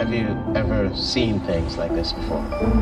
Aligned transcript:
Have 0.00 0.14
you 0.14 0.34
ever 0.56 0.96
seen 0.96 1.40
things 1.40 1.76
like 1.76 1.94
this 1.94 2.14
before? 2.14 2.38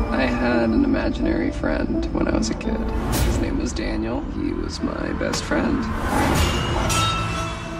I 0.09 0.21
had 0.21 0.69
an 0.69 0.85
imaginary 0.85 1.51
friend 1.51 2.05
when 2.13 2.29
I 2.29 2.37
was 2.37 2.49
a 2.49 2.53
kid. 2.53 2.79
His 3.25 3.39
name 3.39 3.59
was 3.59 3.73
Daniel. 3.73 4.21
He 4.35 4.53
was 4.53 4.81
my 4.81 5.11
best 5.19 5.43
friend. 5.43 5.83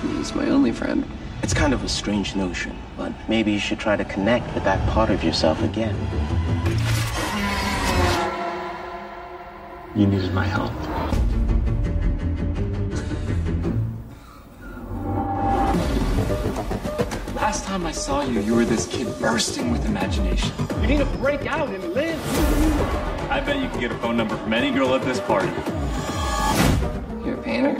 He 0.01 0.17
was 0.17 0.35
my 0.35 0.49
only 0.49 0.73
friend. 0.73 1.09
It's 1.41 1.53
kind 1.53 1.73
of 1.73 1.85
a 1.85 1.87
strange 1.87 2.35
notion, 2.35 2.77
but 2.97 3.13
maybe 3.29 3.53
you 3.53 3.59
should 3.59 3.79
try 3.79 3.95
to 3.95 4.03
connect 4.03 4.53
with 4.53 4.65
that 4.65 4.85
part 4.89 5.09
of 5.09 5.23
yourself 5.23 5.63
again. 5.63 5.95
You 9.95 10.05
needed 10.05 10.33
my 10.33 10.45
help. 10.45 10.73
Last 17.35 17.63
time 17.63 17.85
I 17.85 17.91
saw 17.91 18.23
you, 18.23 18.41
you 18.41 18.55
were 18.55 18.65
this 18.65 18.87
kid 18.87 19.07
bursting 19.19 19.71
with 19.71 19.85
imagination. 19.85 20.51
You 20.81 20.87
need 20.87 20.97
to 20.97 21.05
break 21.17 21.45
out 21.45 21.69
and 21.69 21.83
live. 21.93 22.19
I 23.29 23.39
bet 23.39 23.61
you 23.61 23.69
can 23.69 23.79
get 23.79 23.91
a 23.91 23.97
phone 23.99 24.17
number 24.17 24.35
from 24.35 24.51
any 24.51 24.71
girl 24.71 24.95
at 24.95 25.03
this 25.03 25.19
party. 25.19 25.47
You're 27.23 27.35
a 27.35 27.43
painter? 27.43 27.77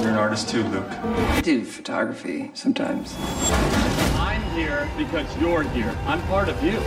You're 0.00 0.10
an 0.10 0.16
artist 0.16 0.48
too, 0.48 0.62
Luke. 0.62 0.88
I 0.88 1.40
do 1.40 1.64
photography 1.64 2.52
sometimes. 2.54 3.16
I'm 4.14 4.42
here 4.52 4.88
because 4.96 5.26
you're 5.38 5.64
here. 5.64 5.92
I'm 6.06 6.22
part 6.28 6.48
of 6.48 6.62
you. 6.62 6.78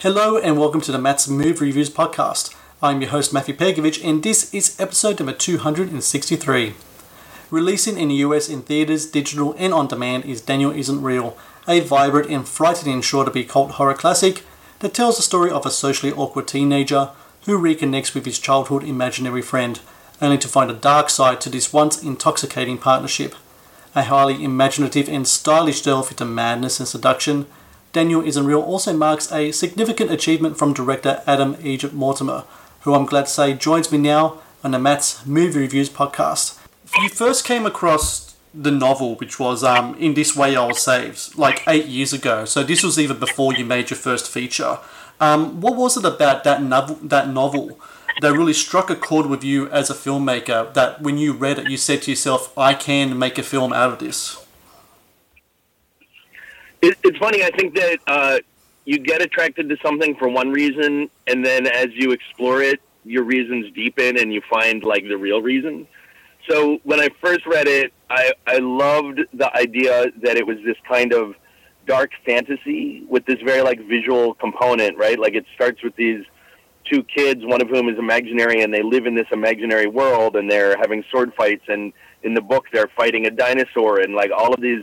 Hello 0.00 0.36
and 0.36 0.58
welcome 0.58 0.82
to 0.82 0.92
the 0.92 0.98
Matt's 0.98 1.26
Movie 1.26 1.52
Reviews 1.52 1.88
podcast. 1.88 2.54
I'm 2.82 3.00
your 3.00 3.10
host 3.10 3.32
Matthew 3.32 3.54
Pegovic 3.54 4.04
and 4.04 4.22
this 4.22 4.52
is 4.52 4.78
episode 4.78 5.18
number 5.18 5.32
263. 5.32 6.74
Releasing 7.50 7.96
in 7.96 8.08
the 8.08 8.16
US 8.16 8.48
in 8.48 8.62
theaters, 8.62 9.06
digital 9.06 9.54
and 9.56 9.72
on 9.72 9.86
demand 9.86 10.24
is 10.24 10.40
Daniel 10.40 10.72
Isn't 10.72 11.00
Real, 11.00 11.36
a 11.68 11.78
vibrant 11.78 12.28
and 12.28 12.46
frightening 12.46 13.00
sure 13.02 13.24
to 13.24 13.30
be 13.30 13.44
cult 13.44 13.72
horror 13.72 13.94
classic 13.94 14.42
that 14.80 14.92
tells 14.92 15.16
the 15.16 15.22
story 15.22 15.50
of 15.50 15.64
a 15.64 15.70
socially 15.70 16.12
awkward 16.12 16.48
teenager 16.48 17.10
who 17.44 17.56
reconnects 17.56 18.14
with 18.14 18.24
his 18.24 18.40
childhood 18.40 18.82
imaginary 18.82 19.42
friend, 19.42 19.78
only 20.20 20.38
to 20.38 20.48
find 20.48 20.72
a 20.72 20.74
dark 20.74 21.08
side 21.08 21.40
to 21.40 21.48
this 21.48 21.72
once 21.72 22.02
intoxicating 22.02 22.78
partnership. 22.78 23.36
A 23.94 24.02
highly 24.02 24.42
imaginative 24.42 25.08
and 25.08 25.26
stylish 25.26 25.82
delve 25.82 26.10
into 26.10 26.24
madness 26.24 26.80
and 26.80 26.88
seduction, 26.88 27.46
Daniel 27.92 28.26
Isn't 28.26 28.46
Real 28.46 28.60
also 28.60 28.92
marks 28.92 29.30
a 29.30 29.52
significant 29.52 30.10
achievement 30.10 30.58
from 30.58 30.74
director 30.74 31.22
Adam 31.28 31.56
Egypt 31.62 31.94
Mortimer, 31.94 32.42
who 32.80 32.92
I'm 32.92 33.06
glad 33.06 33.26
to 33.26 33.30
say 33.30 33.54
joins 33.54 33.92
me 33.92 33.98
now 33.98 34.40
on 34.64 34.72
the 34.72 34.80
Matt's 34.80 35.24
Movie 35.24 35.60
Reviews 35.60 35.88
podcast. 35.88 36.58
You 37.00 37.08
first 37.08 37.44
came 37.44 37.66
across 37.66 38.36
the 38.54 38.70
novel, 38.70 39.16
which 39.16 39.38
was 39.38 39.62
um, 39.62 39.94
In 39.98 40.14
This 40.14 40.34
Way 40.34 40.56
I 40.56 40.66
Was 40.66 40.82
Saved, 40.82 41.36
like 41.36 41.62
eight 41.68 41.86
years 41.86 42.12
ago. 42.12 42.44
So 42.44 42.62
this 42.62 42.82
was 42.82 42.98
even 42.98 43.18
before 43.18 43.54
you 43.54 43.64
made 43.64 43.90
your 43.90 43.98
first 43.98 44.30
feature. 44.30 44.78
Um, 45.20 45.60
what 45.60 45.76
was 45.76 45.96
it 45.96 46.04
about 46.04 46.44
that 46.44 46.62
novel, 46.62 46.96
that 47.02 47.28
novel 47.28 47.78
that 48.20 48.32
really 48.32 48.52
struck 48.52 48.88
a 48.88 48.96
chord 48.96 49.26
with 49.26 49.44
you 49.44 49.68
as 49.70 49.90
a 49.90 49.94
filmmaker 49.94 50.72
that 50.74 51.02
when 51.02 51.18
you 51.18 51.32
read 51.32 51.58
it, 51.58 51.70
you 51.70 51.76
said 51.76 52.02
to 52.02 52.10
yourself, 52.10 52.56
I 52.56 52.74
can 52.74 53.18
make 53.18 53.36
a 53.36 53.42
film 53.42 53.72
out 53.72 53.92
of 53.92 53.98
this? 53.98 54.42
It, 56.80 56.96
it's 57.02 57.18
funny. 57.18 57.42
I 57.42 57.50
think 57.50 57.74
that 57.74 57.98
uh, 58.06 58.38
you 58.84 58.98
get 58.98 59.20
attracted 59.20 59.68
to 59.68 59.76
something 59.82 60.14
for 60.16 60.28
one 60.28 60.50
reason, 60.50 61.10
and 61.26 61.44
then 61.44 61.66
as 61.66 61.88
you 61.92 62.12
explore 62.12 62.62
it, 62.62 62.80
your 63.04 63.24
reasons 63.24 63.72
deepen, 63.74 64.18
and 64.18 64.32
you 64.32 64.40
find 64.48 64.82
like 64.82 65.06
the 65.06 65.16
real 65.16 65.42
reason. 65.42 65.86
So 66.48 66.78
when 66.84 67.00
I 67.00 67.08
first 67.20 67.44
read 67.46 67.66
it, 67.66 67.92
I, 68.08 68.32
I 68.46 68.58
loved 68.58 69.20
the 69.34 69.54
idea 69.56 70.06
that 70.22 70.36
it 70.36 70.46
was 70.46 70.58
this 70.64 70.76
kind 70.88 71.12
of 71.12 71.34
dark 71.86 72.10
fantasy 72.24 73.04
with 73.08 73.24
this 73.26 73.38
very 73.44 73.62
like 73.62 73.80
visual 73.88 74.34
component, 74.34 74.96
right? 74.96 75.18
Like 75.18 75.34
it 75.34 75.44
starts 75.54 75.82
with 75.82 75.96
these 75.96 76.24
two 76.90 77.02
kids, 77.02 77.44
one 77.44 77.60
of 77.60 77.68
whom 77.68 77.88
is 77.88 77.98
imaginary, 77.98 78.62
and 78.62 78.72
they 78.72 78.82
live 78.82 79.06
in 79.06 79.14
this 79.16 79.26
imaginary 79.32 79.86
world, 79.88 80.36
and 80.36 80.48
they're 80.50 80.76
having 80.78 81.02
sword 81.10 81.32
fights, 81.36 81.64
and 81.68 81.92
in 82.22 82.34
the 82.34 82.40
book 82.40 82.66
they're 82.72 82.90
fighting 82.96 83.26
a 83.26 83.30
dinosaur, 83.30 84.00
and 84.00 84.14
like 84.14 84.30
all 84.36 84.54
of 84.54 84.60
these 84.60 84.82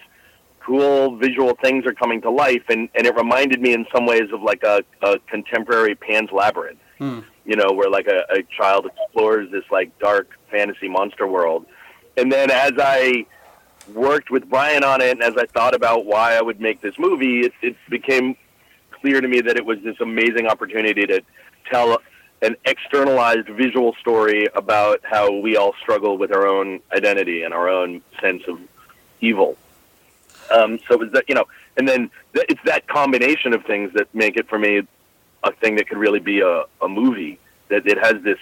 cool 0.59 1.17
visual 1.17 1.57
things 1.61 1.85
are 1.85 1.93
coming 1.93 2.21
to 2.21 2.29
life, 2.29 2.63
and 2.69 2.89
and 2.95 3.07
it 3.07 3.15
reminded 3.15 3.61
me 3.61 3.73
in 3.73 3.85
some 3.93 4.05
ways 4.05 4.29
of 4.33 4.41
like 4.41 4.63
a, 4.63 4.81
a 5.01 5.17
contemporary 5.29 5.95
Pan's 5.95 6.29
Labyrinth, 6.31 6.79
Hmm. 6.99 7.19
you 7.45 7.55
know, 7.55 7.71
where 7.71 7.89
like 7.89 8.07
a, 8.07 8.23
a 8.33 8.43
child 8.57 8.85
explores 8.85 9.49
this 9.51 9.63
like 9.71 9.97
dark 9.99 10.29
fantasy 10.53 10.87
monster 10.87 11.25
world, 11.25 11.65
and 12.15 12.31
then 12.31 12.51
as 12.51 12.73
I 12.77 13.25
worked 13.93 14.29
with 14.29 14.49
Brian 14.49 14.83
on 14.83 15.01
it, 15.01 15.11
and 15.11 15.23
as 15.23 15.35
I 15.35 15.45
thought 15.47 15.75
about 15.75 16.05
why 16.05 16.35
I 16.35 16.41
would 16.41 16.61
make 16.61 16.79
this 16.81 16.95
movie, 16.97 17.41
it, 17.47 17.53
it 17.61 17.75
became 17.89 18.37
clear 18.91 19.19
to 19.19 19.27
me 19.27 19.41
that 19.41 19.57
it 19.57 19.65
was 19.65 19.79
this 19.83 19.99
amazing 19.99 20.47
opportunity 20.47 21.05
to 21.07 21.21
tell 21.69 21.99
an 22.41 22.55
externalized 22.65 23.47
visual 23.47 23.95
story 23.99 24.47
about 24.53 24.99
how 25.03 25.31
we 25.31 25.57
all 25.57 25.73
struggle 25.81 26.17
with 26.17 26.31
our 26.31 26.45
own 26.45 26.79
identity 26.95 27.43
and 27.43 27.53
our 27.53 27.67
own 27.69 28.01
sense 28.21 28.43
of 28.47 28.59
evil. 29.21 29.57
Um, 30.51 30.77
so 30.87 30.95
it 30.95 30.99
was 30.99 31.11
that 31.13 31.25
you 31.27 31.35
know, 31.35 31.45
and 31.77 31.87
then 31.87 32.11
th- 32.33 32.45
it's 32.49 32.61
that 32.65 32.87
combination 32.87 33.53
of 33.53 33.65
things 33.65 33.91
that 33.93 34.13
make 34.13 34.37
it 34.37 34.47
for 34.47 34.59
me 34.59 34.81
a 35.43 35.51
thing 35.53 35.75
that 35.77 35.87
could 35.87 35.97
really 35.97 36.19
be 36.19 36.41
a, 36.41 36.63
a 36.81 36.87
movie. 36.87 37.39
That 37.69 37.87
it 37.87 37.97
has 37.97 38.21
this, 38.23 38.39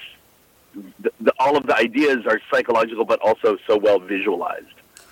the, 1.00 1.34
all 1.40 1.58
of 1.58 1.66
the 1.66 1.76
ideas 1.76 2.26
are 2.26 2.40
psychological, 2.52 3.06
but 3.06 3.20
also 3.22 3.58
so 3.68 3.78
well 3.78 4.00
visualized. 4.00 4.68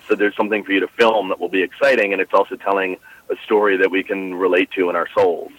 So 0.08 0.16
there's 0.16 0.36
something 0.36 0.64
for 0.64 0.72
you 0.72 0.80
to 0.80 0.88
film 0.88 1.30
that 1.30 1.40
will 1.40 1.50
be 1.50 1.62
exciting, 1.62 2.14
and 2.14 2.22
it's 2.22 2.34
also 2.34 2.56
telling 2.56 2.98
a 3.30 3.36
story 3.46 3.78
that 3.78 3.92
we 3.92 4.04
can 4.04 4.36
relate 4.36 4.72
to 4.72 4.90
in 4.90 4.96
our 4.96 5.08
souls. 5.16 5.52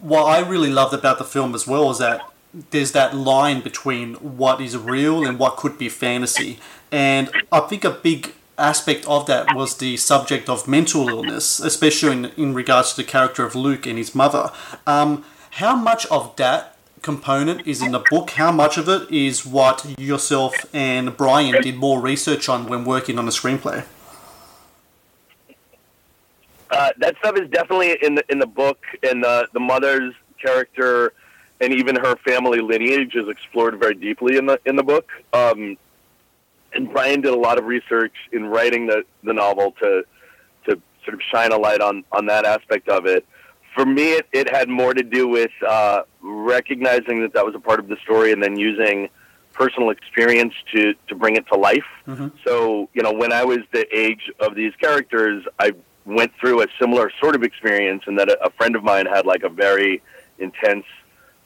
what 0.00 0.24
I 0.24 0.40
really 0.46 0.70
loved 0.70 0.92
about 0.92 1.18
the 1.18 1.24
film 1.24 1.54
as 1.54 1.66
well 1.66 1.90
is 1.90 1.98
that 1.98 2.28
there's 2.70 2.92
that 2.92 3.14
line 3.14 3.60
between 3.60 4.14
what 4.14 4.60
is 4.60 4.76
real 4.76 5.24
and 5.24 5.38
what 5.38 5.56
could 5.56 5.78
be 5.78 5.88
fantasy. 5.88 6.58
And 6.90 7.30
I 7.50 7.60
think 7.60 7.84
a 7.84 7.90
big 7.90 8.34
aspect 8.58 9.06
of 9.06 9.26
that 9.26 9.54
was 9.54 9.78
the 9.78 9.96
subject 9.96 10.48
of 10.48 10.68
mental 10.68 11.08
illness, 11.08 11.60
especially 11.60 12.12
in, 12.12 12.24
in 12.36 12.52
regards 12.52 12.90
to 12.90 12.96
the 12.98 13.04
character 13.04 13.44
of 13.44 13.54
Luke 13.54 13.86
and 13.86 13.96
his 13.96 14.14
mother. 14.14 14.50
Um, 14.86 15.24
how 15.52 15.76
much 15.76 16.04
of 16.06 16.34
that 16.36 16.71
component 17.02 17.66
is 17.66 17.82
in 17.82 17.92
the 17.92 18.04
book? 18.10 18.30
How 18.30 18.52
much 18.52 18.78
of 18.78 18.88
it 18.88 19.10
is 19.10 19.44
what 19.44 19.84
yourself 19.98 20.54
and 20.72 21.16
Brian 21.16 21.60
did 21.60 21.76
more 21.76 22.00
research 22.00 22.48
on 22.48 22.66
when 22.66 22.84
working 22.84 23.18
on 23.18 23.26
the 23.26 23.32
screenplay? 23.32 23.84
Uh, 26.70 26.90
that 26.98 27.16
stuff 27.18 27.38
is 27.38 27.50
definitely 27.50 27.98
in 28.00 28.14
the 28.14 28.24
in 28.30 28.38
the 28.38 28.46
book, 28.46 28.78
and 29.02 29.22
the 29.22 29.46
the 29.52 29.60
mother's 29.60 30.14
character, 30.40 31.12
and 31.60 31.72
even 31.74 31.96
her 31.96 32.16
family 32.26 32.60
lineage 32.60 33.14
is 33.14 33.28
explored 33.28 33.78
very 33.78 33.94
deeply 33.94 34.38
in 34.38 34.46
the 34.46 34.58
in 34.64 34.76
the 34.76 34.82
book. 34.82 35.10
Um, 35.34 35.76
and 36.72 36.90
Brian 36.90 37.20
did 37.20 37.34
a 37.34 37.38
lot 37.38 37.58
of 37.58 37.66
research 37.66 38.14
in 38.32 38.46
writing 38.46 38.86
the 38.86 39.04
the 39.22 39.34
novel 39.34 39.72
to 39.82 40.04
to 40.64 40.80
sort 41.04 41.14
of 41.14 41.20
shine 41.30 41.52
a 41.52 41.58
light 41.58 41.82
on 41.82 42.04
on 42.10 42.26
that 42.26 42.46
aspect 42.46 42.88
of 42.88 43.04
it. 43.04 43.26
For 43.74 43.84
me, 43.84 44.12
it, 44.12 44.26
it 44.32 44.50
had 44.50 44.68
more 44.68 44.94
to 44.94 45.02
do 45.02 45.28
with 45.28 45.50
uh, 45.66 46.02
recognizing 46.42 47.22
that 47.22 47.32
that 47.34 47.44
was 47.44 47.54
a 47.54 47.60
part 47.60 47.80
of 47.80 47.88
the 47.88 47.96
story, 48.04 48.32
and 48.32 48.42
then 48.42 48.56
using 48.58 49.08
personal 49.52 49.90
experience 49.90 50.54
to 50.72 50.94
to 51.08 51.14
bring 51.14 51.36
it 51.36 51.46
to 51.52 51.56
life. 51.58 51.84
So, 52.44 52.88
you 52.94 53.02
know, 53.02 53.12
when 53.12 53.32
I 53.32 53.44
was 53.44 53.58
the 53.72 53.86
age 53.96 54.30
of 54.40 54.54
these 54.54 54.74
characters, 54.76 55.44
I 55.58 55.72
went 56.04 56.32
through 56.40 56.62
a 56.62 56.66
similar 56.80 57.10
sort 57.20 57.34
of 57.36 57.42
experience, 57.42 58.02
and 58.06 58.18
that 58.18 58.28
a, 58.28 58.46
a 58.46 58.50
friend 58.50 58.74
of 58.76 58.82
mine 58.82 59.06
had 59.06 59.24
like 59.26 59.42
a 59.42 59.48
very 59.48 60.02
intense, 60.38 60.84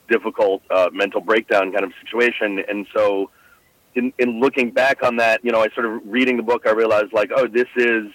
difficult 0.09 0.63
uh, 0.71 0.89
mental 0.93 1.21
breakdown 1.21 1.73
kind 1.73 1.85
of 1.85 1.93
situation. 2.03 2.63
And 2.69 2.87
so, 2.95 3.31
in, 3.95 4.13
in 4.19 4.41
looking 4.41 4.71
back 4.71 5.03
on 5.03 5.17
that, 5.17 5.45
you 5.45 5.53
know, 5.53 5.61
I 5.61 5.69
sort 5.75 5.87
of 5.87 6.01
reading 6.07 6.37
the 6.37 6.43
book, 6.43 6.67
I 6.67 6.71
realized 6.71 7.13
like, 7.13 7.31
oh, 7.35 7.47
this 7.47 7.69
is 7.77 8.07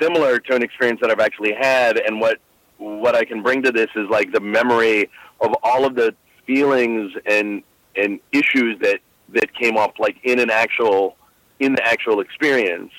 similar 0.00 0.38
to 0.38 0.54
an 0.54 0.62
experience 0.62 1.00
that 1.00 1.10
I've 1.10 1.20
actually 1.20 1.52
had, 1.52 1.98
and 1.98 2.20
what 2.20 2.38
what 2.78 3.14
I 3.14 3.24
can 3.24 3.42
bring 3.42 3.62
to 3.62 3.72
this 3.72 3.90
is 3.94 4.08
like 4.08 4.32
the 4.32 4.40
memory 4.40 5.10
of 5.40 5.54
all 5.62 5.84
of 5.84 5.94
the 5.94 6.14
feelings 6.46 7.12
and 7.26 7.62
and 7.96 8.20
issues 8.32 8.78
that 8.80 9.00
that 9.30 9.54
came 9.54 9.76
up 9.76 9.98
like 9.98 10.16
in 10.24 10.38
an 10.38 10.50
actual 10.50 11.16
in 11.60 11.74
the 11.74 11.86
actual 11.86 12.20
experience 12.20 12.92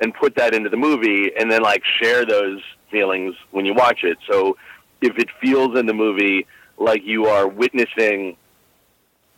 and 0.00 0.14
put 0.14 0.34
that 0.36 0.54
into 0.54 0.68
the 0.68 0.76
movie 0.76 1.30
and 1.38 1.50
then 1.50 1.62
like 1.62 1.82
share 2.00 2.24
those 2.24 2.60
feelings 2.90 3.34
when 3.50 3.64
you 3.64 3.74
watch 3.74 4.04
it. 4.04 4.18
So 4.30 4.56
if 5.00 5.18
it 5.18 5.28
feels 5.40 5.78
in 5.78 5.86
the 5.86 5.94
movie 5.94 6.46
like 6.78 7.02
you 7.04 7.26
are 7.26 7.48
witnessing 7.48 8.36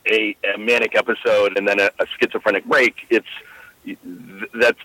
a, 0.07 0.37
a 0.55 0.59
manic 0.59 0.97
episode 0.97 1.57
and 1.57 1.67
then 1.67 1.81
a, 1.81 1.91
a 1.99 2.07
schizophrenic 2.19 2.65
break 2.65 2.95
it's 3.11 3.27
that's 4.55 4.79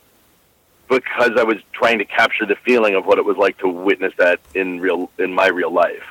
because 0.99 1.33
I 1.37 1.43
was 1.43 1.57
trying 1.71 1.99
to 1.99 2.05
capture 2.05 2.45
the 2.45 2.55
feeling 2.55 2.95
of 2.95 3.05
what 3.05 3.17
it 3.17 3.25
was 3.25 3.37
like 3.37 3.57
to 3.59 3.67
witness 3.67 4.13
that 4.17 4.39
in 4.53 4.79
real 4.79 5.09
in 5.17 5.33
my 5.33 5.47
real 5.47 5.71
life 5.71 6.03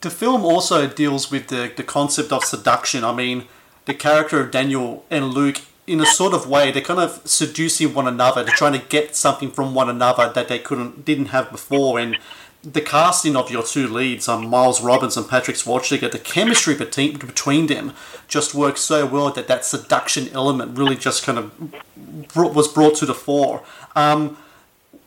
The 0.00 0.10
film 0.10 0.44
also 0.44 0.86
deals 0.88 1.30
with 1.30 1.48
the, 1.48 1.70
the 1.76 1.82
concept 1.82 2.32
of 2.32 2.44
seduction. 2.44 3.04
I 3.04 3.14
mean, 3.14 3.46
the 3.84 3.94
character 3.94 4.40
of 4.40 4.50
Daniel 4.50 5.04
and 5.10 5.34
Luke 5.34 5.60
in 5.90 6.00
a 6.00 6.06
sort 6.06 6.32
of 6.32 6.48
way, 6.48 6.70
they're 6.70 6.82
kind 6.82 7.00
of 7.00 7.20
seducing 7.24 7.92
one 7.94 8.06
another. 8.06 8.44
They're 8.44 8.54
trying 8.54 8.78
to 8.80 8.86
get 8.86 9.16
something 9.16 9.50
from 9.50 9.74
one 9.74 9.90
another 9.90 10.30
that 10.32 10.46
they 10.46 10.58
couldn't 10.58 11.04
didn't 11.04 11.26
have 11.26 11.50
before. 11.50 11.98
And 11.98 12.16
the 12.62 12.80
casting 12.80 13.36
of 13.36 13.50
your 13.50 13.62
two 13.62 13.88
leads, 13.88 14.28
um, 14.28 14.46
Miles 14.46 14.82
Robbins 14.82 15.16
and 15.16 15.28
Patrick 15.28 15.56
Schwarzenegger, 15.56 16.10
the 16.10 16.18
chemistry 16.18 16.74
between 16.74 17.16
between 17.16 17.66
them 17.68 17.94
just 18.28 18.54
works 18.54 18.82
so 18.82 19.06
well 19.06 19.30
that 19.30 19.48
that 19.48 19.64
seduction 19.64 20.28
element 20.28 20.76
really 20.76 20.96
just 20.96 21.24
kind 21.24 21.38
of 21.38 21.72
brought, 22.32 22.54
was 22.54 22.68
brought 22.68 22.96
to 22.96 23.06
the 23.06 23.14
fore. 23.14 23.62
Um, 23.96 24.36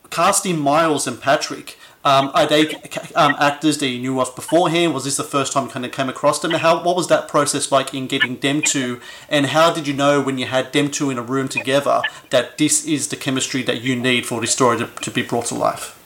casting 0.09 0.59
Miles 0.59 1.07
and 1.07 1.21
Patrick. 1.21 1.77
Um, 2.05 2.31
are 2.33 2.45
they 2.45 2.67
um, 3.15 3.33
actors 3.39 3.77
that 3.77 3.87
you 3.87 3.99
knew 3.99 4.19
of 4.19 4.35
beforehand? 4.35 4.93
Was 4.93 5.05
this 5.05 5.15
the 5.15 5.23
first 5.23 5.53
time 5.53 5.65
you 5.65 5.71
kind 5.71 5.85
of 5.85 5.93
came 5.93 6.09
across 6.09 6.39
them? 6.39 6.51
How 6.51 6.83
what 6.83 6.97
was 6.97 7.07
that 7.07 7.29
process 7.29 7.71
like 7.71 7.93
in 7.93 8.07
getting 8.07 8.39
them 8.39 8.61
two? 8.61 8.99
And 9.29 9.45
how 9.47 9.71
did 9.71 9.87
you 9.87 9.93
know 9.93 10.21
when 10.21 10.37
you 10.37 10.47
had 10.47 10.73
them 10.73 10.91
two 10.91 11.09
in 11.09 11.17
a 11.17 11.21
room 11.21 11.47
together 11.47 12.01
that 12.29 12.57
this 12.57 12.85
is 12.85 13.07
the 13.07 13.15
chemistry 13.15 13.63
that 13.63 13.81
you 13.81 13.95
need 13.95 14.25
for 14.25 14.41
this 14.41 14.51
story 14.51 14.79
to, 14.79 14.87
to 14.87 15.11
be 15.11 15.21
brought 15.21 15.45
to 15.45 15.55
life? 15.55 15.97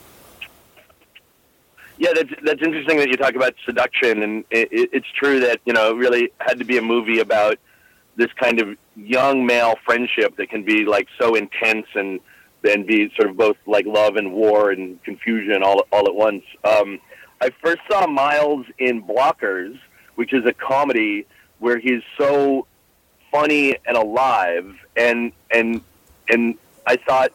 Yeah, 1.98 2.10
that's 2.14 2.30
that's 2.44 2.62
interesting 2.62 2.96
that 2.98 3.08
you 3.08 3.16
talk 3.16 3.34
about 3.34 3.54
seduction, 3.66 4.22
and 4.22 4.44
it, 4.50 4.68
it, 4.70 4.90
it's 4.92 5.10
true 5.16 5.40
that 5.40 5.60
you 5.64 5.72
know 5.72 5.90
it 5.90 5.96
really 5.96 6.30
had 6.38 6.58
to 6.58 6.64
be 6.64 6.78
a 6.78 6.82
movie 6.82 7.18
about 7.18 7.58
this 8.16 8.32
kind 8.40 8.60
of 8.60 8.76
young 8.96 9.44
male 9.44 9.74
friendship 9.84 10.36
that 10.36 10.48
can 10.48 10.62
be 10.62 10.84
like 10.84 11.08
so 11.20 11.34
intense 11.34 11.86
and 11.94 12.20
then 12.62 12.84
be 12.84 13.12
sort 13.16 13.30
of 13.30 13.36
both 13.36 13.56
like 13.66 13.86
love 13.86 14.16
and 14.16 14.32
war 14.32 14.70
and 14.70 15.02
confusion 15.02 15.62
all 15.64 15.84
all 15.92 16.06
at 16.06 16.14
once. 16.14 16.44
Um, 16.62 17.00
I 17.40 17.50
first 17.62 17.80
saw 17.90 18.06
Miles 18.06 18.66
in 18.78 19.02
Blockers, 19.02 19.78
which 20.14 20.32
is 20.32 20.44
a 20.46 20.52
comedy 20.52 21.26
where 21.58 21.78
he's 21.78 22.02
so 22.16 22.66
funny 23.32 23.76
and 23.86 23.96
alive, 23.96 24.72
and 24.96 25.32
and 25.50 25.80
and 26.28 26.56
I 26.86 26.96
thought 26.96 27.32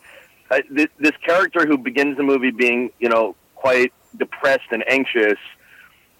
uh, 0.51 0.59
this, 0.69 0.87
this 0.99 1.13
character 1.25 1.65
who 1.65 1.77
begins 1.77 2.15
the 2.15 2.23
movie 2.23 2.51
being 2.51 2.91
you 2.99 3.09
know 3.09 3.35
quite 3.55 3.91
depressed 4.17 4.71
and 4.71 4.83
anxious. 4.87 5.39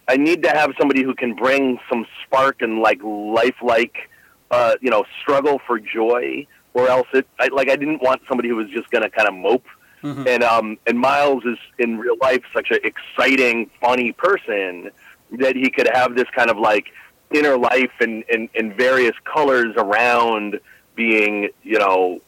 I 0.07 0.17
need 0.17 0.43
to 0.43 0.49
have 0.49 0.73
somebody 0.77 1.03
who 1.03 1.15
can 1.15 1.33
bring 1.33 1.79
some 1.89 2.05
spark 2.23 2.61
and 2.61 2.79
like 2.79 3.01
lifelike, 3.03 4.09
uh, 4.51 4.75
you 4.81 4.89
know, 4.89 5.05
struggle 5.21 5.59
for 5.65 5.79
joy, 5.79 6.45
or 6.73 6.89
else 6.89 7.07
it 7.13 7.27
I, 7.39 7.47
like 7.47 7.69
I 7.69 7.75
didn't 7.75 8.01
want 8.01 8.21
somebody 8.27 8.49
who 8.49 8.55
was 8.55 8.69
just 8.69 8.89
going 8.91 9.03
to 9.03 9.09
kind 9.09 9.27
of 9.27 9.33
mope. 9.33 9.65
Mm-hmm. 10.03 10.27
And 10.27 10.43
um, 10.43 10.77
and 10.85 10.99
Miles 10.99 11.45
is 11.45 11.57
in 11.79 11.97
real 11.97 12.17
life 12.21 12.43
such 12.53 12.71
an 12.71 12.79
exciting, 12.83 13.69
funny 13.79 14.11
person 14.11 14.91
that 15.31 15.55
he 15.55 15.69
could 15.69 15.89
have 15.93 16.15
this 16.15 16.27
kind 16.35 16.49
of 16.49 16.57
like 16.57 16.87
inner 17.33 17.57
life 17.57 17.91
and, 17.99 18.23
and, 18.31 18.49
and 18.55 18.75
various 18.75 19.15
colors 19.23 19.73
around 19.77 20.59
being, 20.95 21.49
you 21.63 21.79
know, 21.79 22.21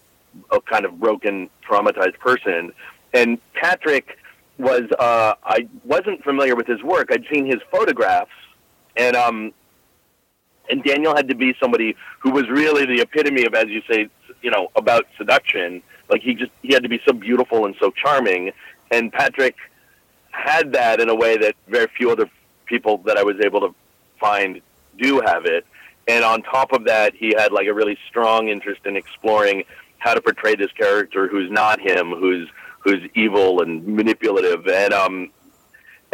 a 0.52 0.60
kind 0.60 0.86
of 0.86 1.00
broken, 1.00 1.50
traumatized 1.68 2.18
person. 2.20 2.74
And 3.14 3.38
Patrick 3.54 4.18
was 4.58 4.84
uh, 5.00 5.34
I 5.44 5.68
wasn't 5.84 6.24
familiar 6.24 6.56
with 6.56 6.68
his 6.68 6.82
work. 6.82 7.10
I'd 7.12 7.26
seen 7.32 7.46
his 7.46 7.60
photographs, 7.72 8.32
and 8.96 9.16
um, 9.16 9.54
and 10.70 10.84
Daniel 10.84 11.16
had 11.16 11.28
to 11.30 11.36
be 11.36 11.56
somebody 11.60 11.96
who 12.20 12.32
was 12.32 12.50
really 12.50 12.86
the 12.86 13.02
epitome 13.02 13.46
of, 13.46 13.54
as 13.54 13.68
you 13.68 13.82
say, 13.90 14.10
you 14.42 14.52
know, 14.52 14.70
about 14.76 15.06
seduction. 15.18 15.82
Like 16.10 16.22
he 16.22 16.36
just 16.36 16.52
he 16.62 16.74
had 16.74 16.84
to 16.84 16.90
be 16.90 17.02
so 17.06 17.14
beautiful 17.14 17.66
and 17.66 17.76
so 17.80 17.92
charming, 17.92 18.52
and 18.92 19.12
Patrick 19.12 19.56
had 20.32 20.74
that 20.74 21.00
in 21.00 21.10
a 21.10 21.16
way 21.16 21.38
that 21.38 21.56
very 21.68 21.88
few 21.98 22.12
other 22.12 22.30
people 22.66 22.98
that 23.00 23.18
I 23.18 23.24
was 23.24 23.40
able 23.40 23.62
to 23.62 23.76
find 24.20 24.62
do 24.98 25.22
have 25.26 25.46
it. 25.46 25.66
And 26.08 26.24
on 26.24 26.44
top 26.44 26.72
of 26.72 26.86
that, 26.86 27.16
he 27.16 27.34
had 27.36 27.52
like 27.52 27.68
a 27.68 27.74
really 27.74 27.98
strong 28.08 28.50
interest 28.50 28.82
in 28.86 28.96
exploring 28.96 29.64
how 29.98 30.14
to 30.14 30.22
portray 30.22 30.56
this 30.56 30.72
character 30.74 31.28
who's 31.28 31.50
not 31.50 31.80
him, 31.80 32.12
who's 32.12 32.48
who's 32.86 33.02
evil 33.16 33.62
and 33.62 33.86
manipulative, 33.86 34.66
and 34.68 34.94
um, 34.94 35.32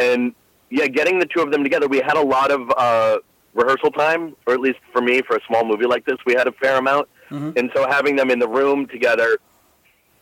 and 0.00 0.34
yeah, 0.70 0.86
getting 0.88 1.20
the 1.20 1.26
two 1.26 1.40
of 1.40 1.52
them 1.52 1.62
together, 1.62 1.86
we 1.86 1.98
had 1.98 2.16
a 2.16 2.22
lot 2.22 2.50
of 2.50 2.60
uh, 2.76 3.18
rehearsal 3.54 3.90
time, 3.90 4.34
or 4.46 4.54
at 4.54 4.60
least 4.60 4.78
for 4.92 5.02
me, 5.02 5.20
for 5.22 5.36
a 5.36 5.40
small 5.46 5.64
movie 5.64 5.86
like 5.86 6.04
this, 6.06 6.16
we 6.26 6.32
had 6.32 6.48
a 6.48 6.52
fair 6.52 6.78
amount, 6.78 7.08
and 7.56 7.70
so 7.74 7.86
having 7.88 8.16
them 8.16 8.30
in 8.30 8.38
the 8.38 8.48
room 8.48 8.86
together 8.86 9.38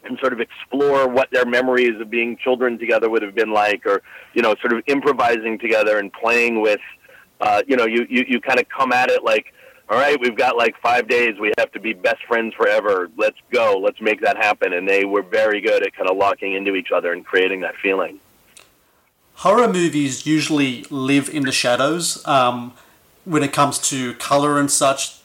and 0.04 0.18
sort 0.18 0.32
of 0.32 0.40
explore 0.40 1.06
what 1.08 1.30
their 1.30 1.44
memories 1.44 2.00
of 2.00 2.10
being 2.10 2.36
children 2.36 2.78
together 2.78 3.08
would 3.10 3.22
have 3.22 3.34
been 3.34 3.52
like, 3.52 3.86
or 3.86 4.02
you 4.34 4.42
know, 4.42 4.54
sort 4.60 4.72
of 4.72 4.82
improvising 4.86 5.58
together 5.58 5.98
and 5.98 6.12
playing 6.12 6.60
with, 6.60 6.80
uh, 7.40 7.62
you 7.68 7.76
know, 7.76 7.86
you 7.86 8.06
you, 8.10 8.24
you 8.26 8.40
kind 8.40 8.58
of 8.58 8.68
come 8.68 8.92
at 8.92 9.08
it 9.10 9.22
like 9.22 9.52
all 9.90 9.98
right, 9.98 10.18
we've 10.20 10.36
got 10.36 10.56
like 10.56 10.76
five 10.80 11.08
days. 11.08 11.40
We 11.40 11.52
have 11.58 11.72
to 11.72 11.80
be 11.80 11.94
best 11.94 12.24
friends 12.28 12.54
forever. 12.54 13.10
Let's 13.16 13.38
go. 13.52 13.76
Let's 13.76 14.00
make 14.00 14.20
that 14.20 14.36
happen. 14.36 14.72
And 14.72 14.88
they 14.88 15.04
were 15.04 15.22
very 15.22 15.60
good 15.60 15.84
at 15.84 15.96
kind 15.96 16.08
of 16.08 16.16
locking 16.16 16.54
into 16.54 16.76
each 16.76 16.92
other 16.92 17.12
and 17.12 17.26
creating 17.26 17.62
that 17.62 17.74
feeling. 17.82 18.20
Horror 19.34 19.66
movies 19.66 20.26
usually 20.26 20.84
live 20.90 21.28
in 21.28 21.42
the 21.42 21.50
shadows 21.50 22.24
um, 22.28 22.74
when 23.24 23.42
it 23.42 23.52
comes 23.52 23.78
to 23.90 24.14
color 24.14 24.60
and 24.60 24.70
such. 24.70 25.19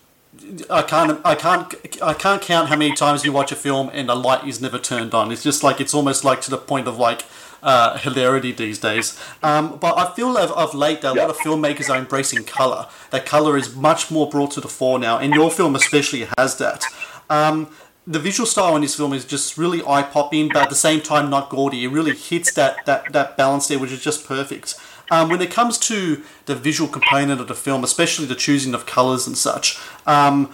I 0.69 0.81
can't, 0.81 1.21
I 1.25 1.35
can't, 1.35 1.73
I 2.01 2.13
can't 2.13 2.41
count 2.41 2.69
how 2.69 2.75
many 2.75 2.95
times 2.95 3.25
you 3.25 3.31
watch 3.31 3.51
a 3.51 3.55
film 3.55 3.89
and 3.93 4.09
the 4.09 4.15
light 4.15 4.47
is 4.47 4.61
never 4.61 4.77
turned 4.79 5.13
on. 5.13 5.31
It's 5.31 5.43
just 5.43 5.63
like 5.63 5.81
it's 5.81 5.93
almost 5.93 6.23
like 6.23 6.41
to 6.41 6.51
the 6.51 6.57
point 6.57 6.87
of 6.87 6.97
like 6.97 7.23
uh, 7.63 7.97
hilarity 7.97 8.51
these 8.51 8.79
days. 8.79 9.19
Um, 9.43 9.77
but 9.77 9.97
I 9.97 10.13
feel 10.13 10.37
of, 10.37 10.51
of 10.51 10.73
late 10.73 11.01
that 11.01 11.17
a 11.17 11.19
lot 11.19 11.29
of 11.29 11.37
filmmakers 11.37 11.89
are 11.89 11.97
embracing 11.97 12.43
color. 12.43 12.87
That 13.11 13.25
color 13.25 13.57
is 13.57 13.75
much 13.75 14.11
more 14.11 14.29
brought 14.29 14.51
to 14.51 14.61
the 14.61 14.67
fore 14.67 14.99
now, 14.99 15.17
and 15.17 15.33
your 15.33 15.49
film 15.51 15.75
especially 15.75 16.27
has 16.37 16.57
that. 16.57 16.83
Um, 17.29 17.69
the 18.07 18.19
visual 18.19 18.45
style 18.45 18.75
in 18.75 18.83
this 18.83 18.95
film 18.95 19.13
is 19.13 19.25
just 19.25 19.57
really 19.57 19.81
eye 19.83 20.03
popping, 20.03 20.49
but 20.49 20.57
at 20.57 20.69
the 20.69 20.75
same 20.75 21.01
time 21.01 21.29
not 21.29 21.49
gaudy. 21.49 21.83
It 21.83 21.89
really 21.89 22.15
hits 22.15 22.53
that 22.53 22.85
that, 22.85 23.11
that 23.13 23.35
balance 23.35 23.67
there, 23.67 23.79
which 23.79 23.91
is 23.91 24.01
just 24.01 24.27
perfect. 24.27 24.75
Um, 25.11 25.29
when 25.29 25.41
it 25.41 25.51
comes 25.51 25.77
to 25.79 26.23
the 26.45 26.55
visual 26.55 26.89
component 26.89 27.39
of 27.39 27.47
the 27.47 27.55
film, 27.55 27.83
especially 27.83 28.25
the 28.25 28.35
choosing 28.35 28.73
of 28.73 28.85
colors 28.85 29.27
and 29.27 29.37
such, 29.37 29.79
um, 30.07 30.51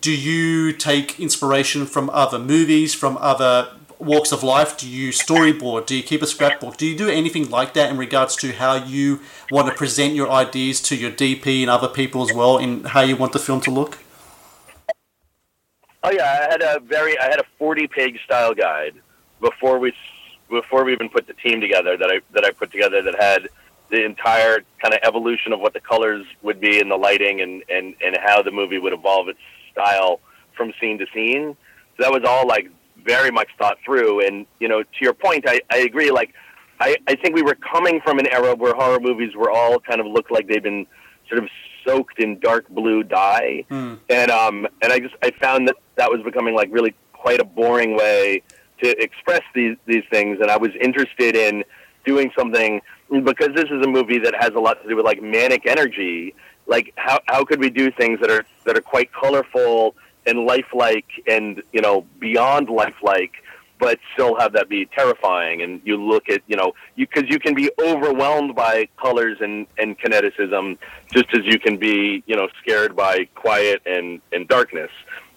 do 0.00 0.14
you 0.14 0.72
take 0.72 1.18
inspiration 1.18 1.86
from 1.86 2.10
other 2.10 2.38
movies, 2.38 2.94
from 2.94 3.16
other 3.18 3.70
walks 3.98 4.32
of 4.32 4.42
life? 4.42 4.76
Do 4.76 4.88
you 4.88 5.10
storyboard? 5.10 5.86
Do 5.86 5.94
you 5.96 6.02
keep 6.02 6.22
a 6.22 6.26
scrapbook? 6.26 6.76
Do 6.76 6.86
you 6.86 6.96
do 6.96 7.08
anything 7.08 7.50
like 7.50 7.74
that 7.74 7.90
in 7.90 7.96
regards 7.96 8.36
to 8.36 8.52
how 8.52 8.74
you 8.74 9.20
want 9.50 9.68
to 9.68 9.74
present 9.74 10.14
your 10.14 10.30
ideas 10.30 10.80
to 10.82 10.96
your 10.96 11.10
DP 11.10 11.62
and 11.62 11.70
other 11.70 11.88
people 11.88 12.22
as 12.22 12.34
well, 12.34 12.58
in 12.58 12.84
how 12.84 13.00
you 13.00 13.16
want 13.16 13.32
the 13.32 13.38
film 13.38 13.60
to 13.62 13.70
look? 13.70 13.98
Oh 16.02 16.10
yeah, 16.10 16.46
I 16.46 16.52
had 16.52 16.62
a 16.62 16.80
very 16.80 17.18
I 17.18 17.24
had 17.24 17.40
a 17.40 17.44
forty 17.58 17.86
page 17.86 18.22
style 18.24 18.54
guide 18.54 18.94
before 19.40 19.78
we 19.78 19.94
before 20.50 20.84
we 20.84 20.92
even 20.92 21.08
put 21.08 21.26
the 21.26 21.32
team 21.34 21.60
together 21.60 21.96
that 21.96 22.10
I 22.10 22.20
that 22.32 22.44
I 22.44 22.50
put 22.50 22.70
together 22.70 23.00
that 23.02 23.14
had 23.20 23.48
the 23.94 24.04
entire 24.04 24.56
kind 24.82 24.92
of 24.94 25.00
evolution 25.02 25.52
of 25.52 25.60
what 25.60 25.72
the 25.72 25.80
colors 25.80 26.24
would 26.42 26.60
be 26.60 26.80
and 26.80 26.90
the 26.90 26.96
lighting 26.96 27.40
and 27.40 27.62
and 27.68 27.94
and 28.04 28.16
how 28.22 28.42
the 28.42 28.50
movie 28.50 28.78
would 28.78 28.92
evolve 28.92 29.28
its 29.28 29.38
style 29.72 30.20
from 30.56 30.72
scene 30.80 30.98
to 30.98 31.06
scene. 31.14 31.56
So 31.96 32.02
that 32.04 32.12
was 32.12 32.22
all 32.26 32.46
like 32.46 32.68
very 33.04 33.30
much 33.30 33.48
thought 33.58 33.78
through. 33.84 34.20
And 34.26 34.46
you 34.60 34.68
know, 34.68 34.82
to 34.82 35.00
your 35.00 35.14
point, 35.14 35.44
I 35.48 35.60
I 35.70 35.78
agree. 35.78 36.10
Like 36.10 36.30
I 36.80 36.96
I 37.06 37.14
think 37.14 37.34
we 37.34 37.42
were 37.42 37.56
coming 37.72 38.00
from 38.04 38.18
an 38.18 38.26
era 38.32 38.54
where 38.54 38.74
horror 38.74 39.00
movies 39.00 39.34
were 39.36 39.50
all 39.50 39.78
kind 39.80 40.00
of 40.00 40.06
looked 40.06 40.30
like 40.32 40.48
they've 40.48 40.62
been 40.62 40.86
sort 41.28 41.42
of 41.42 41.48
soaked 41.86 42.18
in 42.18 42.38
dark 42.40 42.68
blue 42.68 43.02
dye, 43.02 43.64
Mm. 43.70 43.98
and 44.08 44.30
um 44.30 44.66
and 44.82 44.92
I 44.92 44.98
just 44.98 45.14
I 45.22 45.30
found 45.40 45.68
that 45.68 45.76
that 45.96 46.10
was 46.10 46.20
becoming 46.22 46.54
like 46.54 46.68
really 46.72 46.94
quite 47.12 47.40
a 47.40 47.44
boring 47.44 47.96
way 47.96 48.42
to 48.82 48.88
express 49.02 49.42
these 49.54 49.76
these 49.86 50.04
things, 50.10 50.38
and 50.40 50.50
I 50.50 50.56
was 50.56 50.70
interested 50.80 51.36
in 51.36 51.62
doing 52.04 52.30
something 52.38 52.80
because 53.10 53.50
this 53.54 53.66
is 53.66 53.84
a 53.84 53.88
movie 53.88 54.18
that 54.18 54.34
has 54.38 54.50
a 54.54 54.60
lot 54.60 54.82
to 54.82 54.88
do 54.88 54.96
with 54.96 55.04
like 55.04 55.22
manic 55.22 55.66
energy. 55.66 56.34
Like 56.66 56.92
how 56.96 57.20
how 57.26 57.44
could 57.44 57.60
we 57.60 57.70
do 57.70 57.90
things 57.90 58.20
that 58.20 58.30
are 58.30 58.44
that 58.64 58.76
are 58.76 58.82
quite 58.82 59.12
colorful 59.12 59.94
and 60.26 60.46
lifelike 60.46 61.08
and 61.26 61.62
you 61.72 61.80
know 61.80 62.06
beyond 62.18 62.68
lifelike 62.68 63.32
but 63.78 63.98
still 64.12 64.38
have 64.38 64.52
that 64.52 64.68
be 64.68 64.86
terrifying 64.86 65.62
and 65.62 65.80
you 65.84 65.96
look 65.96 66.28
at 66.28 66.42
you 66.46 66.56
know 66.56 66.72
you 66.96 67.06
because 67.06 67.28
you 67.28 67.38
can 67.38 67.54
be 67.54 67.70
overwhelmed 67.82 68.54
by 68.54 68.88
colors 69.00 69.38
and 69.40 69.66
and 69.78 69.98
kineticism 69.98 70.78
just 71.12 71.26
as 71.34 71.44
you 71.44 71.58
can 71.58 71.76
be 71.76 72.22
you 72.26 72.36
know 72.36 72.48
scared 72.62 72.96
by 72.96 73.26
quiet 73.34 73.82
and 73.84 74.20
and 74.32 74.48
darkness 74.48 74.90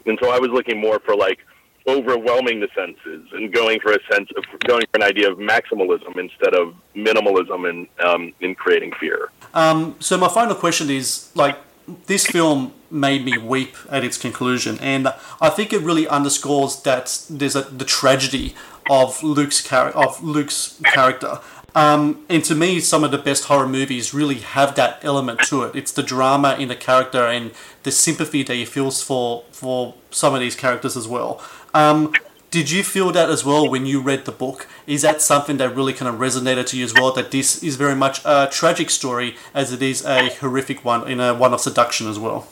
and 0.05 0.17
so 0.21 0.29
i 0.29 0.39
was 0.39 0.49
looking 0.51 0.79
more 0.79 0.99
for 0.99 1.15
like 1.15 1.39
overwhelming 1.87 2.59
the 2.59 2.67
senses 2.75 3.27
and 3.31 3.53
going 3.53 3.79
for 3.79 3.91
a 3.93 3.99
sense 4.11 4.29
of 4.37 4.43
going 4.61 4.85
for 4.91 4.97
an 4.97 5.03
idea 5.03 5.31
of 5.31 5.37
maximalism 5.37 6.17
instead 6.17 6.53
of 6.53 6.75
minimalism 6.95 7.69
and 7.69 7.87
um, 8.05 8.33
in 8.41 8.53
creating 8.55 8.91
fear 8.99 9.29
Um, 9.53 9.95
so 9.99 10.17
my 10.17 10.27
final 10.27 10.55
question 10.55 10.89
is 10.89 11.31
like 11.35 11.57
this 12.05 12.25
film 12.27 12.73
made 12.91 13.23
me 13.23 13.37
weep 13.37 13.75
at 13.89 14.03
its 14.03 14.17
conclusion, 14.17 14.77
and 14.81 15.07
I 15.41 15.49
think 15.49 15.73
it 15.73 15.81
really 15.81 16.07
underscores 16.07 16.81
that 16.83 17.05
there's 17.29 17.55
a, 17.55 17.61
the 17.61 17.85
tragedy 17.85 18.55
of 18.89 19.23
Luke's 19.23 19.63
char- 19.63 19.91
of 19.91 20.21
Luke's 20.23 20.79
character. 20.83 21.39
Um, 21.75 22.25
and 22.27 22.43
to 22.45 22.55
me, 22.55 22.79
some 22.79 23.03
of 23.03 23.11
the 23.11 23.17
best 23.19 23.45
horror 23.45 23.67
movies 23.67 24.13
really 24.13 24.39
have 24.39 24.75
that 24.75 24.99
element 25.03 25.41
to 25.49 25.63
it. 25.63 25.75
It's 25.75 25.91
the 25.91 26.01
drama 26.01 26.55
in 26.57 26.69
the 26.69 26.75
character 26.75 27.27
and 27.27 27.51
the 27.83 27.91
sympathy 27.91 28.43
that 28.43 28.55
you 28.55 28.65
feel 28.65 28.89
for 28.91 29.43
for 29.51 29.93
some 30.09 30.33
of 30.33 30.39
these 30.39 30.55
characters 30.55 30.97
as 30.97 31.07
well. 31.07 31.41
Um, 31.77 32.11
did 32.49 32.71
you 32.71 32.83
feel 32.83 33.11
that 33.11 33.29
as 33.29 33.45
well 33.45 33.69
when 33.69 33.85
you 33.85 34.01
read 34.01 34.25
the 34.25 34.31
book? 34.31 34.67
Is 34.87 35.03
that 35.03 35.21
something 35.21 35.57
that 35.57 35.75
really 35.75 35.93
kind 35.93 36.09
of 36.09 36.19
resonated 36.19 36.65
to 36.67 36.77
you 36.77 36.83
as 36.83 36.91
well? 36.91 37.11
That 37.11 37.29
this 37.29 37.61
is 37.61 37.75
very 37.75 37.93
much 37.95 38.19
a 38.25 38.47
tragic 38.51 38.89
story 38.89 39.35
as 39.53 39.71
it 39.71 39.83
is 39.83 40.03
a 40.03 40.29
horrific 40.33 40.83
one 40.83 41.07
in 41.07 41.19
a 41.19 41.35
one 41.35 41.53
of 41.53 41.61
seduction 41.61 42.07
as 42.07 42.17
well. 42.17 42.47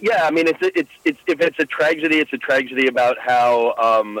Yeah, 0.00 0.24
I 0.24 0.30
mean, 0.30 0.48
it's 0.48 0.60
it's 0.62 0.90
it's 1.04 1.20
if 1.26 1.42
it's 1.42 1.58
a 1.58 1.66
tragedy, 1.66 2.20
it's 2.20 2.32
a 2.32 2.38
tragedy 2.38 2.86
about 2.86 3.18
how 3.18 3.74
um, 3.74 4.18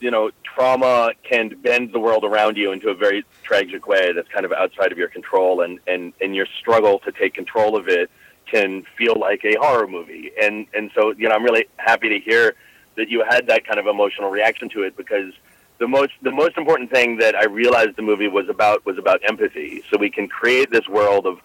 you 0.00 0.10
know 0.10 0.30
trauma 0.42 1.12
can 1.22 1.56
bend 1.62 1.94
the 1.94 2.00
world 2.00 2.22
around 2.22 2.58
you 2.58 2.72
into 2.72 2.90
a 2.90 2.94
very 2.94 3.24
tragic 3.44 3.86
way 3.86 4.12
that's 4.12 4.28
kind 4.28 4.44
of 4.44 4.52
outside 4.52 4.92
of 4.92 4.98
your 4.98 5.08
control, 5.08 5.62
and 5.62 5.80
and 5.86 6.12
and 6.20 6.36
your 6.36 6.46
struggle 6.60 6.98
to 6.98 7.12
take 7.12 7.32
control 7.32 7.78
of 7.78 7.88
it 7.88 8.10
can 8.46 8.84
feel 8.96 9.18
like 9.18 9.44
a 9.44 9.54
horror 9.56 9.86
movie. 9.86 10.30
And 10.40 10.66
and 10.74 10.90
so 10.94 11.12
you 11.12 11.28
know, 11.28 11.34
I'm 11.34 11.44
really 11.44 11.66
happy 11.76 12.08
to 12.10 12.18
hear 12.18 12.54
that 12.96 13.08
you 13.08 13.24
had 13.28 13.46
that 13.46 13.66
kind 13.66 13.78
of 13.78 13.86
emotional 13.86 14.30
reaction 14.30 14.68
to 14.70 14.82
it 14.82 14.96
because 14.96 15.32
the 15.78 15.88
most 15.88 16.12
the 16.22 16.30
most 16.30 16.56
important 16.56 16.90
thing 16.90 17.18
that 17.18 17.34
I 17.34 17.44
realized 17.44 17.96
the 17.96 18.02
movie 18.02 18.28
was 18.28 18.48
about 18.48 18.84
was 18.86 18.98
about 18.98 19.20
empathy. 19.28 19.82
So 19.90 19.98
we 19.98 20.10
can 20.10 20.28
create 20.28 20.70
this 20.70 20.86
world 20.88 21.26
of 21.26 21.38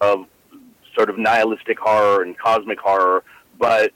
of 0.00 0.26
sort 0.94 1.10
of 1.10 1.18
nihilistic 1.18 1.78
horror 1.78 2.22
and 2.22 2.36
cosmic 2.36 2.78
horror, 2.78 3.22
but 3.58 3.92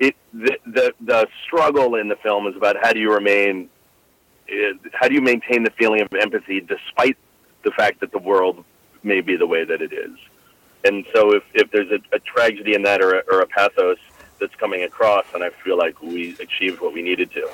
it 0.00 0.16
the 0.32 0.58
the, 0.66 0.94
the 1.00 1.28
struggle 1.44 1.94
in 1.94 2.08
the 2.08 2.16
film 2.16 2.46
is 2.46 2.56
about 2.56 2.76
how 2.82 2.92
do 2.92 3.00
you 3.00 3.12
remain 3.12 3.68
uh, 4.50 4.72
how 4.92 5.08
do 5.08 5.14
you 5.14 5.22
maintain 5.22 5.62
the 5.64 5.72
feeling 5.78 6.00
of 6.00 6.12
empathy 6.14 6.60
despite 6.60 7.16
the 7.64 7.70
fact 7.72 8.00
that 8.00 8.12
the 8.12 8.18
world 8.18 8.64
may 9.02 9.20
be 9.20 9.36
the 9.36 9.46
way 9.46 9.64
that 9.64 9.82
it 9.82 9.92
is. 9.92 10.16
And 10.86 11.04
so 11.12 11.34
if, 11.34 11.42
if 11.54 11.70
there's 11.70 11.90
a, 11.90 12.00
a 12.14 12.18
tragedy 12.20 12.74
in 12.74 12.82
that 12.82 13.00
or 13.00 13.18
a, 13.18 13.22
or 13.30 13.40
a 13.40 13.46
pathos 13.46 13.98
that's 14.38 14.54
coming 14.54 14.82
across, 14.82 15.26
and 15.34 15.42
I 15.42 15.50
feel 15.50 15.76
like 15.76 16.00
we 16.02 16.36
achieved 16.38 16.80
what 16.80 16.92
we 16.92 17.02
needed 17.02 17.30
to. 17.32 17.48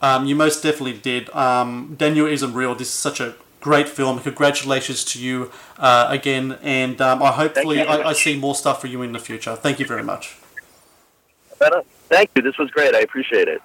Um, 0.00 0.26
you 0.26 0.36
most 0.36 0.62
definitely 0.62 0.98
did. 0.98 1.28
Um, 1.34 1.96
Daniel 1.98 2.26
isn't 2.26 2.54
real. 2.54 2.74
This 2.74 2.88
is 2.88 2.94
such 2.94 3.20
a 3.20 3.34
great 3.60 3.88
film. 3.88 4.20
Congratulations 4.20 5.04
to 5.04 5.20
you 5.20 5.50
uh, 5.78 6.06
again, 6.08 6.58
and 6.62 7.00
um, 7.00 7.22
I 7.22 7.32
hopefully 7.32 7.80
I, 7.80 8.10
I, 8.10 8.12
see 8.12 8.38
more 8.38 8.54
stuff 8.54 8.80
for 8.80 8.86
you 8.86 9.02
in 9.02 9.12
the 9.12 9.18
future. 9.18 9.56
Thank 9.56 9.80
you 9.80 9.86
very 9.86 10.04
much. 10.04 10.36
Thank 12.08 12.30
you. 12.36 12.42
This 12.42 12.56
was 12.58 12.70
great. 12.70 12.94
I 12.94 13.00
appreciate 13.00 13.48
it. 13.48 13.60